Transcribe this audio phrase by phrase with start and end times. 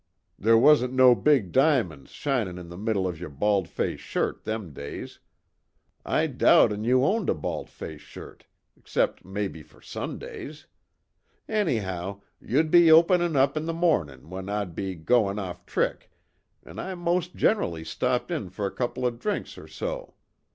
[0.39, 4.73] There wasn't no big diamon's shinin' in the middle of yer bald face shirt them
[4.73, 5.19] days
[6.03, 8.45] I doubt an' you owned a bald face shirt,
[8.75, 10.65] except, maybe, for Sundays.
[11.47, 16.09] Anyhow, you'd be openin' up in the mornin' when I'd be goin off trick,
[16.63, 20.15] an' I most generally stopped in for a couple of drinks or so.